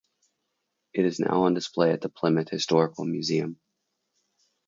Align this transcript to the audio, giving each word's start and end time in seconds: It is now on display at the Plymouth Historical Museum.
It 0.95 1.05
is 1.05 1.19
now 1.19 1.43
on 1.43 1.53
display 1.53 1.91
at 1.91 2.01
the 2.01 2.09
Plymouth 2.09 2.49
Historical 2.49 3.05
Museum. 3.05 3.59